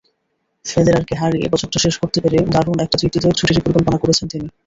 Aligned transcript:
ফেদেরারকে 0.65 1.13
হারিয়ে 1.15 1.51
বছরটা 1.53 1.77
শেষ 1.79 1.95
করতে 2.01 2.17
পেরে 2.23 2.37
দারুণ 2.53 2.77
একটা 2.79 2.99
তৃপ্তিদায়ক 2.99 3.37
ছুটিরই 3.37 3.63
পরিকল্পনা 3.65 3.97
করেছেন 3.99 4.25
তিনি। 4.31 4.47